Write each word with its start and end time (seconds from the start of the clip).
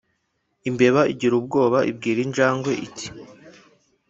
Imbeba 0.69 1.01
igira 1.13 1.33
ubwoba 1.39 1.79
ibwira 1.91 2.19
injangwe 2.25 2.71
iti 2.87 3.07